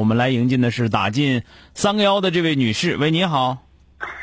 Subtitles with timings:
[0.00, 1.42] 我们来迎进的是打进
[1.74, 3.58] 三个幺的这位女士，喂，你好。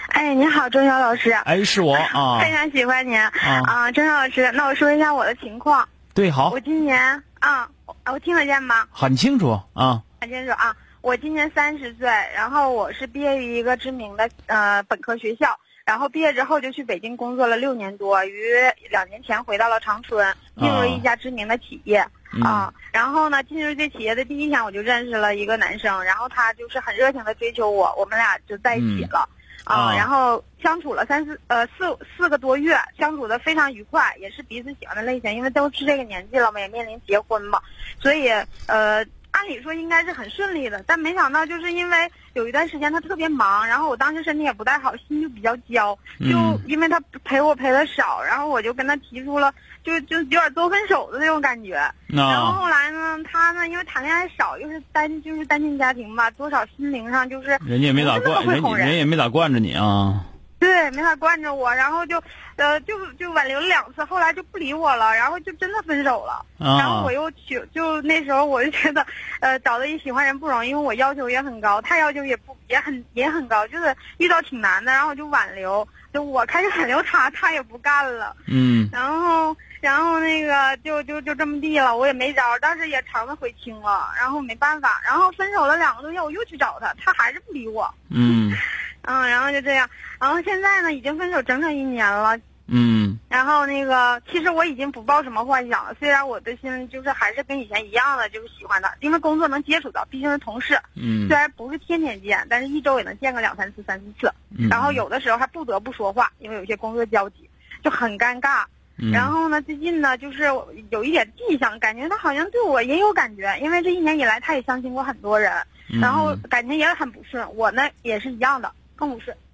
[0.07, 1.29] 哎，你好，钟晓老师。
[1.29, 2.39] 哎，是我啊。
[2.41, 4.51] 非常喜欢您啊，钟晓老师。
[4.53, 5.87] 那我说一下我的情况。
[6.15, 6.49] 对，好。
[6.49, 6.99] 我今年
[7.41, 7.69] 啊，
[8.11, 8.87] 我听得见吗？
[8.89, 10.01] 很清楚啊。
[10.19, 10.75] 很清楚啊。
[11.01, 15.55] 我今年三十岁，然后我是毕业于一个知名的呃本科学校，
[15.87, 18.43] 然后毕业之后就去北京工作了六年多，于
[18.89, 22.05] 两年前回到了长春，进入一家知名的企业。
[22.43, 29.27] 啊，然后呢，进入这企业的第一天，我就认识了一个男生，然后他就是很热情的追求我，我们俩就在一起了，
[29.63, 37.61] 啊，然后相处了三四呃四四个多月，相处的非常愉快，也是彼此喜欢的类型，因为都是这个年纪了嘛，也面临结婚嘛，
[37.97, 38.27] 所以
[38.65, 39.05] 呃。
[39.37, 51.75] 按理说应该是很顺利的，但没想到就是因为有一段时间他特别忙，然后我当时身体也不太好，心就比较焦，就因为他陪我陪的少，然后我就跟他提出了，就就有点做分手的那种感觉。
[52.07, 60.25] 然后后来呢，他呢因为谈恋爱少，又是单就是单亲家庭吧，多少心灵上就是人家也没咋惯，人人也没咋惯着你啊。
[60.59, 62.21] 对，没法惯着我，然后就，
[62.55, 66.43] 呃，就就挽留了两次，后来就不理我了，然后就真的分手了。
[66.57, 69.05] 然后我又去，就那时候我就觉得，
[69.39, 74.91] 呃，找到一喜欢人不容易，因为我要求也很高，他要求也不也很也很高，就是遇到挺难的。
[74.91, 78.35] 然后我就挽留，就我开始挽留他，他也不干了。
[78.47, 78.89] 嗯。
[78.91, 87.93] 然后，然后那个就就就这么地了，我也没招，但是也肠子悔青了，然后没办法，然后分手了两个多月，我又去找他，他还是不理我。
[88.09, 88.51] 嗯。
[89.07, 92.37] 嗯，然后就这样，然后现在呢，已经分手整整一年了。
[92.67, 93.17] 嗯。
[93.29, 95.95] 然后那个，其实我已经不抱什么幻想了。
[95.97, 100.77] 虽然我的心就是还是跟以前一样的，就是喜欢他，因为工作能接触到，毕竟是同事。
[100.95, 101.25] 嗯。
[101.29, 104.29] 虽然不是天天见，但是一周也能见个两三次、三四次。
[104.57, 104.67] 嗯。
[104.67, 107.49] 然后有的时候还不得不说话，因为有些工作交集，
[107.81, 108.65] 就很尴尬。
[108.97, 109.09] 嗯。
[109.11, 110.43] 然后呢，最近呢，就是
[110.89, 115.53] 有一点迹象，感觉他好像对我也有感觉，因为这一年以来他也相亲过很多人，
[116.01, 117.47] 然后感情也很不顺。
[117.55, 118.69] 我呢也是一样的。
[118.97, 119.35] 更不是，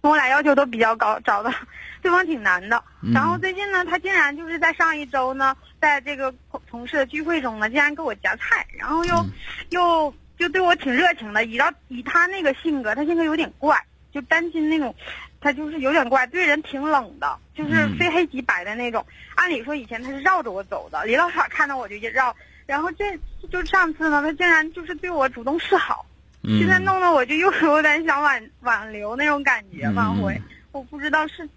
[0.00, 1.52] 跟我俩要求都比较高，找的
[2.00, 2.82] 对方挺难的。
[3.12, 6.32] 然后最近呢，他竟然就是在上一周呢，在这个
[6.68, 9.26] 同事的聚会中呢，竟然给我夹菜，然后又
[9.70, 11.44] 又就对我挺热情的。
[11.44, 13.76] 以到以他那个性格，他性格有点怪，
[14.12, 14.94] 就担心那种，
[15.40, 19.04] 他就是有点怪，对人挺冷的，就是非黑即白的那种。
[19.34, 22.34] 按理说以前他是绕着我走的，李老师看到我就绕。
[22.66, 23.18] 然后这
[23.50, 26.06] 就上次呢，他竟然就是对我主动示好。
[26.46, 30.40] 现在弄得我就又有点想挽挽留那种感觉，挽回，
[30.70, 31.48] 我不知道是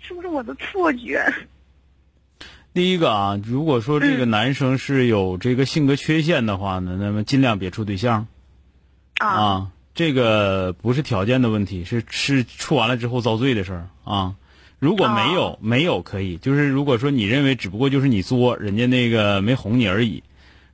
[0.00, 1.32] 是不是我的错觉。
[2.74, 8.26] 第一个啊，如果说这个男生是有这个性格缺陷的话呢，那么尽量别处对象。
[9.18, 14.34] 啊，这个不是条件的问题，是是处完了之后遭罪的事儿啊。
[14.80, 20.24] 如果没有没有可以，就是如果说你认为只不过就是你作，人家那个没哄你而已。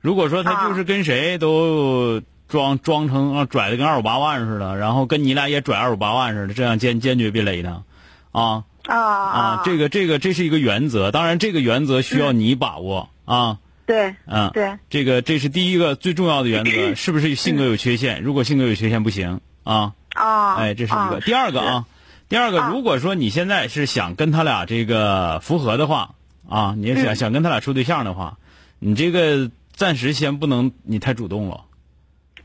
[0.01, 2.23] 如果说他就是跟谁都。
[2.49, 7.83] 装装成啊拽的跟二五八万似的，然后跟你俩也拽二五八万似的，这样坚坚决别勒他，
[8.31, 9.61] 啊啊啊！
[9.63, 13.59] 这个这个这是一个原则，当然这个原则需要你把握啊。
[13.85, 18.21] 对，嗯，对，这个这是第一个最重要的原则，是不是性格有缺陷？
[18.21, 19.93] 如果性格有缺陷不行啊。
[20.15, 21.21] 啊，哎，这是一个。
[21.21, 21.85] 第二个啊，
[22.27, 26.15] 第二个，如果说你现在是想跟他俩这个复合的话
[26.49, 28.37] 啊，你想想跟他俩处对象的话，
[28.79, 31.61] 你这个暂时先不能你太主动了。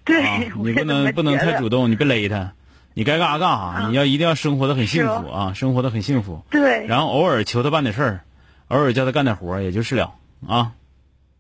[0.04, 2.52] 对，你不能不能太主动，你别勒他，
[2.92, 6.44] 你该干啥干啥，你要一定要生活的很幸福啊，生活的很幸福。
[6.50, 6.86] 对。
[6.86, 8.20] 然后偶尔求他办点事儿，
[8.68, 10.14] 偶尔叫他干点活也就是了
[10.46, 10.72] 啊。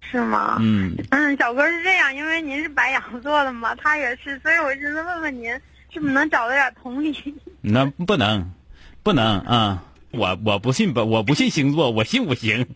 [0.00, 0.56] 是吗？
[0.60, 0.96] 嗯。
[1.10, 5.50] 嗯，小哥是这样，因为您是白羊座的嘛，他也是，所以我寻思问问您，
[5.92, 7.34] 是不是能找到点同理？
[7.60, 8.52] 那不能，
[9.02, 9.82] 不能啊！
[10.10, 12.66] 我我不信不我不信星座，我信五行。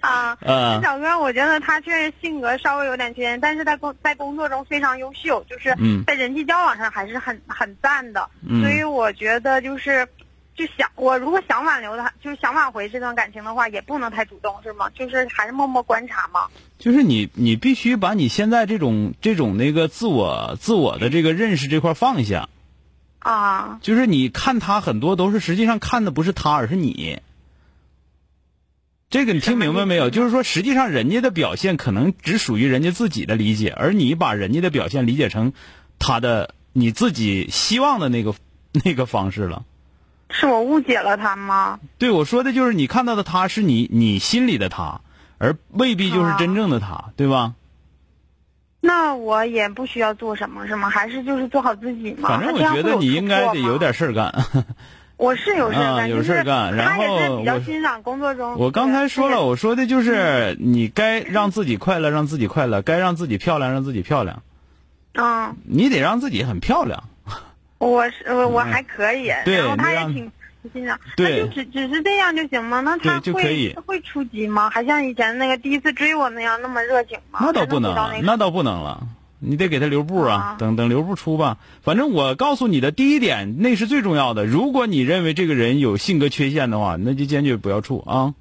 [0.00, 8.28] 啊 啊，呃 小哥，我觉得他确实性格稍微有点缺陷，但是在工在工作中非常优秀，就是嗯在人际交往上还是很很赞的。
[8.46, 10.06] 嗯所以我觉得就是，
[10.54, 14.90] 就想我如果想挽留他，就是想挽回这段感情的话，也不能太主动，是吗？
[14.90, 16.46] 就是还是默默观察嘛。
[16.78, 22.48] 就是你，你必须把你现在这种这种那个自我自我的这个认识这块放下。
[23.20, 27.20] 啊，就是你看他很多都是实际上看的不是他，而是你。
[29.10, 30.10] 这个你听明白没有？
[30.10, 35.54] 就是说，实际上人家的表现可能只属于人家自己的理解，而你把人家的表现理解成
[35.98, 38.34] 他的你自己希望的那个
[38.84, 39.64] 那个方式了。
[40.30, 41.80] 是我误解了他吗？
[41.96, 45.00] 对我说的就是你看到的他是你你心里的他，
[45.38, 47.54] 而未必就是真正的他，对吧？
[48.80, 50.90] 那我也不需要做什么，是吗？
[50.90, 52.28] 还是就是做好自己嘛？
[52.28, 54.44] 反正我觉得你应该得有点事儿干。
[55.18, 58.56] 我是有事干，啊有事干然就是他也是比较后我欣赏工作中。
[58.56, 64.42] 我刚才说了，我说的就是你该让自己快乐，让自己快乐；该让自己漂亮，让自己漂亮。
[65.14, 67.02] 嗯，你得让自己很漂亮。
[67.78, 70.30] 我是我我还可以，对然后他也挺
[70.72, 72.80] 欣赏，对那就只只是这样就行吗？
[72.80, 74.70] 那他会会出击吗？
[74.70, 77.40] 还像以前那个第一次追我那样那么热情吗？
[77.42, 77.92] 那倒不能，
[78.22, 79.06] 那倒不能了。
[79.38, 81.58] 你得给他留步啊啊，等等留步出吧。
[81.82, 84.46] 反正我告诉你的第一点，那是最重要的。
[84.46, 88.34] 如果你认为这个人有性格缺陷的话，那就坚决不要处啊。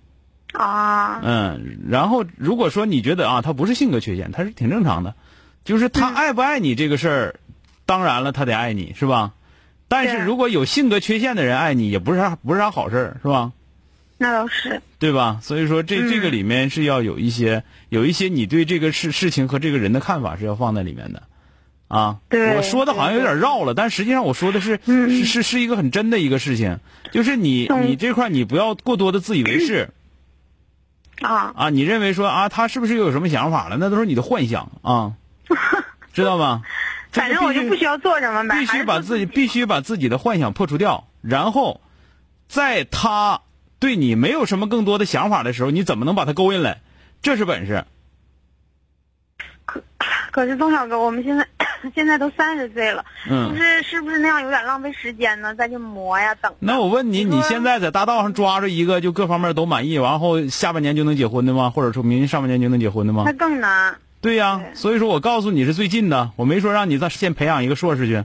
[0.53, 5.15] 啊，嗯，然后如果说你觉得啊，他不是性格缺陷，他是挺正常的，
[5.65, 7.39] 就是他爱不爱你这个事儿，
[7.85, 9.33] 当然了，他得爱你是吧？
[9.89, 13.51] 但是如果有性格缺陷的人爱你，也不是啥不是啥好事儿，是吧？
[14.17, 15.39] 那倒是，对吧？
[15.41, 21.23] 所以说这嗯这个里面是要有一些有一些你对这个事事情和这个人的看法是要放在里面的，
[21.87, 26.79] 啊，对我说的好像有点绕了，但实际上我说的是嗯是是是一个很真的一个事情，
[27.11, 29.89] 就是你嗯你这块你不要过多的自以为是。
[31.19, 33.77] 啊，啊，你认为说啊，他是不是又有什么想法了？
[33.79, 35.13] 那都是你的幻想啊，
[36.13, 36.61] 知道吗？
[37.11, 41.81] 反正我就不需要做什么呗，必须把自己必须把自己的幻想破除掉，然后，
[42.47, 43.41] 在他
[43.79, 46.81] 对你没有什么更多的想法的时候，你怎么能把他勾引来？
[47.21, 47.85] 这是本事。
[49.65, 49.83] 可
[50.31, 51.47] 可是钟小哥，我们现在
[51.93, 55.53] 现在都三十岁了，嗯就是是不是那样有点浪费时间呢？
[55.55, 56.53] 再去磨呀，等。
[56.59, 61.69] 那我问你，你现在在大道上抓着一个就各方面都满意，然后下半年就能结婚的吗？
[61.69, 63.33] 或者说明年上半年就能结婚的吗那？
[63.33, 63.97] 更难。
[64.19, 68.23] 对呀、对所以说我告诉你是最近的，我没说让你再先培养一个硕士去，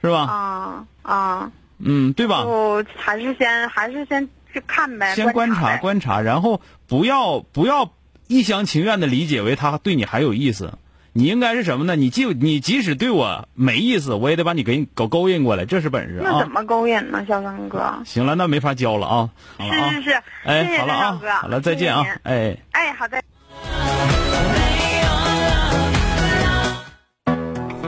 [0.00, 0.18] 是吧？
[0.20, 2.44] 啊啊，嗯，对吧？
[2.44, 7.90] 就还是先还是先去看呗，先观察观察，然后不要不要
[8.28, 10.78] 一厢情愿的理解为他对你还有意思。
[11.16, 11.94] 你应该是什么呢？
[11.94, 16.22] 你即你即使对我没意思，我也得把你给勾勾引过来，这是本事啊！
[16.24, 18.02] 那怎么勾引呢，小刚哥？
[18.04, 19.30] 行了，那没法教了啊！
[19.58, 22.20] 好了啊，是是是，哎，谢好了啊好了，再见啊谢谢！
[22.22, 23.22] 哎，哎，好的。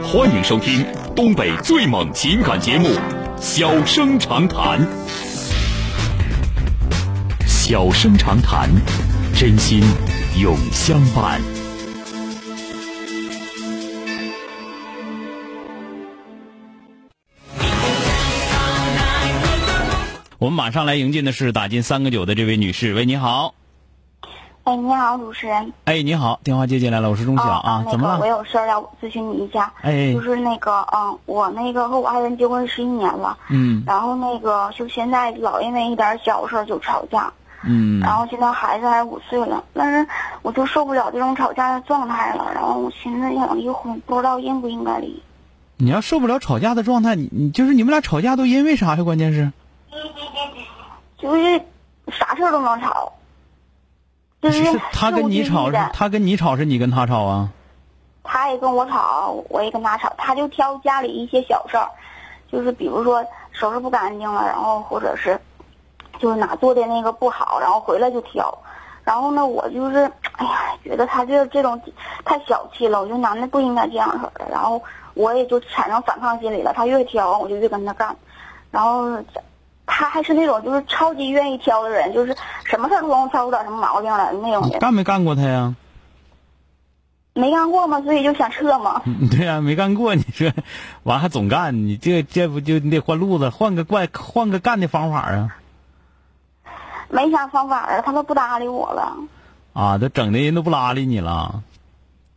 [0.04, 0.86] 欢迎收听
[1.16, 2.88] 东北最猛情感节目
[3.40, 4.80] 《小生长谈》。
[7.68, 8.70] 小生长谈，
[9.34, 9.82] 真心
[10.40, 11.40] 永相伴。
[20.38, 23.52] 我们马上来迎进的是打进三个九的这位女士，喂，你好，
[24.62, 25.72] 哎，你好，主持人。
[25.86, 28.20] 哎，你好，电话接进来了，我是钟晓啊，那个怎么了？
[28.20, 29.72] 我有事儿要咨询你一下。
[29.82, 37.32] 哎就是那个，嗯，我那个和我爱人结婚十一年了，嗯然后那个就现在老因为一点小事儿就吵架，
[37.66, 40.08] 嗯然后现在孩子还五岁了，但是
[40.42, 45.22] 我就受不了这种吵架的状态了，然后我寻思想离婚，不知道应不应该离。
[45.76, 49.02] 你要受不了吵架的状态，你你就是你们俩吵架都因为啥呀？
[49.02, 49.52] 关键是。
[51.18, 51.60] 就是
[52.12, 53.12] 啥事儿都能吵，
[54.40, 57.48] 就是是他跟你吵，他跟你吵，是你跟他吵啊？
[58.22, 61.88] 他也跟我吵，我也跟他吵，他就挑家里一些小事儿，
[62.52, 65.40] 就是比如说收拾不干净了，然后或者是
[66.18, 68.56] 就是哪做的那个不好，然后回来就挑。
[69.04, 69.98] 然后呢，我就是
[70.32, 71.80] 哎呀，觉得他这这种
[72.24, 74.44] 太小气了，我觉得男的不应该这样式的。
[74.50, 74.82] 然后
[75.14, 78.16] 我也就产生反抗心理了，他越挑我就越跟他干，
[78.72, 79.16] 然后
[79.86, 84.80] 他还是那种就是超级愿意挑的人，就是什么事儿都能挑出点什么毛病来那种人。
[84.80, 85.74] 干没干过他呀？
[87.32, 89.02] 没干过嘛，所以就想撤嘛。
[89.04, 90.50] 嗯对呀、没干过，你说
[91.04, 95.56] 完还总干，你这这不就你得换路子，换个怪换个干的方法啊？
[97.08, 99.16] 没啥方法了，他都不搭理我了。
[99.72, 101.62] 啊，都整的人都不搭理你了。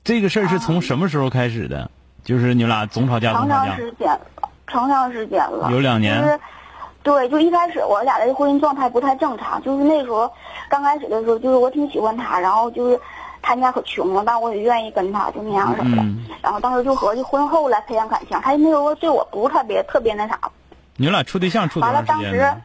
[0.03, 1.89] 这个事儿是从什么时候开始的？
[2.23, 3.65] 就是你们俩总吵架，总吵架。
[3.65, 4.21] 长长时间了，
[4.67, 5.69] 长长时间了。
[5.71, 6.39] 有两年就是
[7.01, 10.31] 对，就一开始我俩的婚姻状态不太正常，就是那时候
[10.69, 12.99] 刚开始的时候，就是我挺喜欢他，然后就是
[13.41, 16.01] 他家可穷了，但我也愿意跟他就那样式的。
[16.01, 20.39] 嗯然后当时就合计婚后来培养感情，他那时候对我不是特别特别那啥，
[20.95, 22.61] 你俩处对象处多完了当时长时间呢？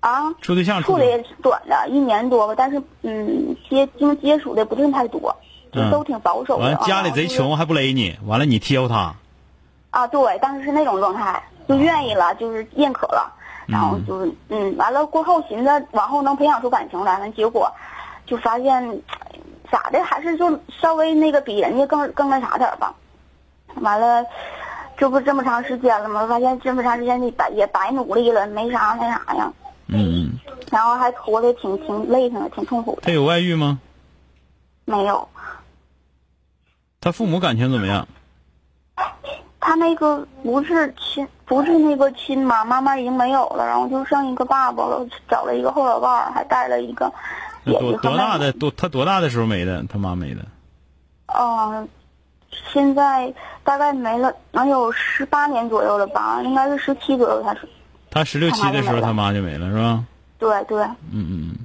[0.00, 5.36] 啊，处对象处的也短的一年多吧，但是嗯接经接触的不定太多，
[5.72, 6.62] 就嗯都挺保守的。
[6.62, 9.14] 完了家里贼穷还不勒你，完了你贴乎他，
[9.90, 13.30] 啊，对，当时是那种状态，就愿意了，就是认可了，
[13.66, 17.70] 然后就是嗯，完了过后寻思往后能培养出感情来呢，结果
[18.24, 19.02] 就发现
[19.70, 22.94] 咋的，还是就稍微那个比人家更更那啥点儿吧。
[23.76, 24.24] 完了，
[24.96, 26.26] 这不这么长时间了吗？
[26.26, 29.52] 发现这么长时间你白也白努力了，没啥那啥呀，
[29.92, 33.02] 嗯嗯，然后还活得挺挺累挺的，挺痛苦的。
[33.02, 33.80] 他有外遇吗？
[34.84, 35.28] 没有，
[37.00, 38.06] 他父母感情怎么样？
[39.60, 47.12] 他那个不是亲，不是那个亲妈，妈妈已经没有了，然后就剩一个爸爸了，找了一个后老伴儿，还带了一个
[47.64, 48.52] 多多大的？
[48.52, 49.84] 多他多大的时候没的？
[49.88, 50.44] 他妈没的。
[51.26, 51.88] 嗯，
[52.72, 53.32] 现在
[53.62, 57.68] 大概没了，能有十八年左右了吧，应该是十七左右才是。
[58.10, 60.04] 他十六七的时候，他他妈就没了，是吧？
[60.38, 61.56] 对对，嗯嗯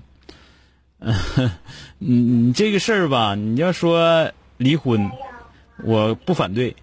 [1.00, 1.52] 嗯，
[1.98, 5.10] 你你这个事儿吧，你要说离婚，
[5.84, 6.76] 我不反对，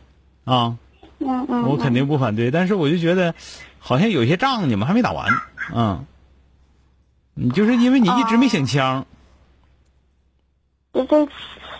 [0.45, 0.77] 啊，
[1.19, 1.63] 嗯嗯。
[1.69, 3.35] 我肯定不反对，但是我就觉得，
[3.79, 5.29] 好像有些仗你们还没打完，
[5.75, 6.07] 嗯，
[7.35, 9.07] 你就是因为你一直没醒枪，
[10.93, 11.27] 这这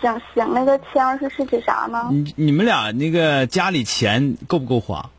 [0.01, 2.09] 醒醒那个枪是是指啥呢？
[2.11, 5.09] 你你们俩那个家里钱够不够花？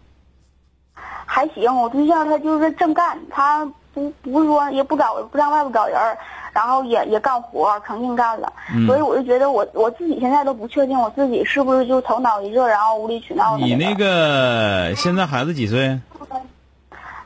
[1.34, 6.16] 还行，我对象他就是正干，他不不是说也不找不上外边找人儿，
[6.52, 8.52] 然后也也干活，成劲干了。
[8.72, 15.98] 嗯所以我就觉得我我自己现在都不确定我自己是不是就头脑一热，然后无理取闹的你那个个现在孩子几岁？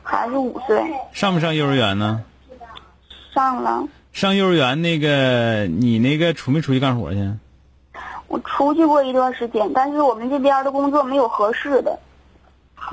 [0.01, 2.23] 孩子五岁上不上幼儿园呢？
[3.35, 7.31] 上了，上幼儿园那个你那个出没出去干活去？
[8.27, 11.99] 我出去过一段时间，但是我们这边的工作没有合适的，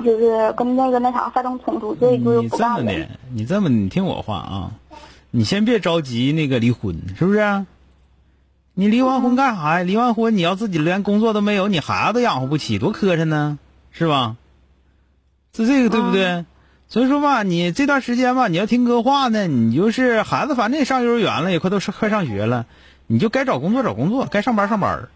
[0.03, 2.49] 就是跟那个那啥发生冲突，所以就你。
[2.49, 4.71] 这么的，你这么你听我话啊，
[5.31, 7.65] 你先别着急那个离婚，是不是？
[8.73, 9.83] 你离完婚干啥呀？
[9.83, 13.57] 离完婚你要自己连工作都没有，你孩子都养活不起，多磕碜呢，
[13.91, 14.35] 是吧？
[15.55, 16.45] 是这个对不对？
[16.87, 22.67] 所以说吧，你这段时间吧，你要听哥话呢，你就是孩子，反正也上幼儿园了，也快都上快上学了，
[23.07, 25.09] 你就该找工作找工作，该上班上班，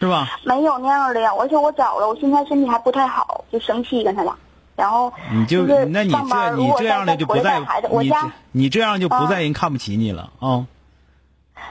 [0.00, 0.28] 是吧？
[0.44, 4.36] 没有那样的呀，而且我找了，我现在身体还不太好，就生气跟他俩，
[4.76, 10.66] 然后你就就是那你这你这样的就不再回来带孩子，我你家这你这样就不在人看不起你了啊。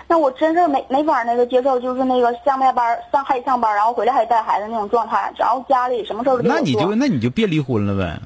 [0.09, 8.19] 那我真是没没法那个接受，就是那个上下班上还得上班，然后回来还得带孩子那种状态，然后家里什么事儿都那你就那你就别离婚了呗。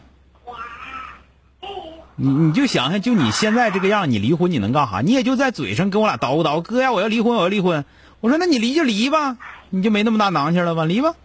[2.15, 5.01] 你你就想想，就你现在这个样，你离婚你能干啥？
[5.01, 7.83] 你也就在嘴上跟我俩叨咕叨咕，哥呀，我要离婚，我要离婚。
[8.19, 9.37] 我说那你离就离吧，
[9.71, 10.85] 你就没那么大囊气了吧？
[10.85, 11.15] 离吧，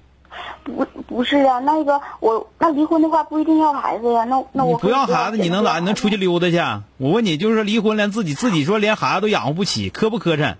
[0.65, 5.79] 不不是啊，那个我那离婚的话不一定要孩子呀，那那你我不要孩子，你能咋？
[5.81, 6.21] 你能出去去？
[6.21, 6.57] 溜达去？
[6.97, 10.55] 我问你，就是说离婚连自己自己说连孩子都养活不起，磕不磕碜？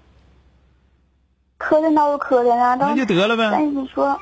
[1.59, 3.49] 磕碜倒是磕碜啊，那但就得了呗。
[3.51, 4.21] 但是你说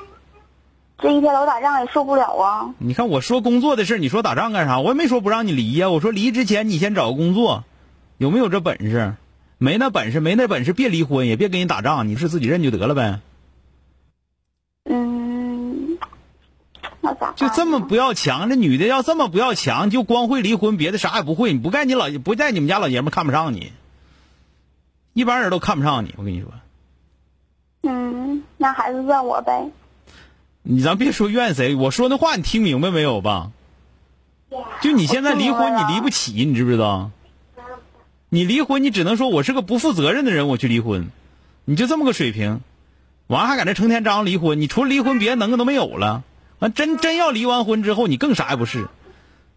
[0.99, 2.75] 这一天老打仗也受不了啊。
[2.79, 4.79] 你看我说工作的事儿你说打仗干啥？
[4.81, 5.91] 我也没说不让你离呀。
[5.91, 7.65] 我说离之前你先找个工作，
[8.19, 9.15] 有没有这本事？
[9.57, 13.21] 没那本事，没那本事，别离婚，也别跟人打仗，你是自己认就得了呗。
[14.85, 15.97] 嗯，
[17.15, 21.53] 那咋办就这么不要强，这女的要这么不要强，就光会离婚，别的啥也不会。
[21.53, 23.73] 你不干你老不在你们家老爷们看不上你，
[25.13, 26.15] 一般人都看不上你。
[26.17, 26.51] 我跟你说，
[27.83, 29.71] 嗯，那还是怨我呗。
[30.63, 33.51] 你咱别说怨谁，我说那话你听明白没有吧？
[34.81, 37.11] 就你现在离婚，你离不起，你知不知道？
[38.29, 41.09] 你离婚，你只能说我是个不负责任的人，我去离婚，
[41.65, 42.61] 你就这么个水平，
[43.27, 46.23] 完还搁那成天张罗离婚，你除了离婚，别的能个都没有了。
[46.65, 48.89] 完真真要离完婚之后，你更啥也不是。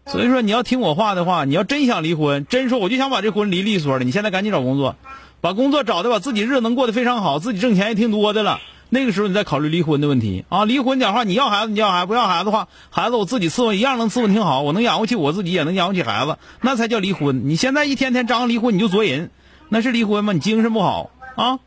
[0.04, 4.94] 所以说你要听我话的话，你要真想离婚，真说我就想把这婚离利索了，你现在赶紧找工作，
[5.40, 8.60] 把工作找的把自己日子能过得非常好，自己挣钱也挺多的了。
[8.90, 10.66] 那个时候你再考虑离婚的问题啊！
[10.66, 17.48] 离婚讲话，你要孩子你要孩子，不要孩子的话，孩子我自己伺候一样能伺候挺好，我能养活起我自己，也能养活起孩子，那才叫离婚。
[17.48, 19.30] 你现在一天天张罗离婚，你就作人，
[19.70, 20.34] 那是离婚吗？
[20.34, 21.58] 你精神不好啊！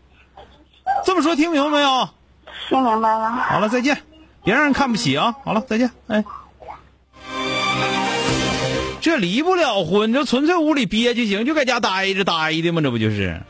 [1.06, 2.10] 这么说听明白没有？
[2.70, 3.32] 听明白了。
[3.32, 4.02] 好了，再见，
[4.44, 5.36] 别让人看不起啊！
[5.44, 6.24] 好了，再见，哎。
[9.02, 13.42] 这离不了婚，这纯粹屋里憋就行，就在家待着待的嘛，这不就是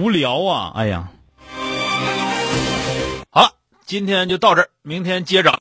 [0.00, 0.72] 无聊啊！
[0.74, 1.08] 哎呀，
[3.30, 3.50] 好了，
[3.84, 5.52] 今天就到这儿，明天接着。